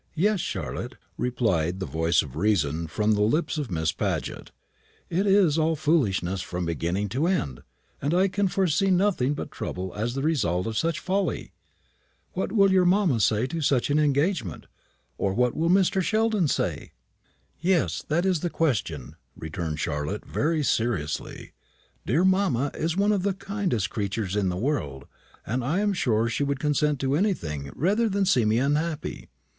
[0.15, 4.49] "Yes, Charlotte," replied the voice of reason from the lips of Miss Paget;
[5.11, 7.61] "it is all foolishness from beginning to end,
[8.01, 11.51] and I can foresee nothing but trouble as the result of such folly.
[12.33, 14.65] What will your mamma say to such an engagement?
[15.19, 16.01] or what will Mr.
[16.01, 16.93] Sheldon say?"
[17.59, 21.51] "Yes, that is the question," returned Charlotte, very seriously.
[22.07, 25.05] "Dear mamma is one of the kindest creatures in the world,
[25.45, 29.29] and I'm sure she would consent to anything rather than see me unhappy.